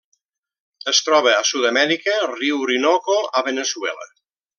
Es 0.91 1.01
troba 1.09 1.33
a 1.39 1.43
Sud-amèrica: 1.49 2.15
riu 2.31 2.63
Orinoco 2.69 3.19
a 3.41 3.45
Veneçuela. 3.51 4.09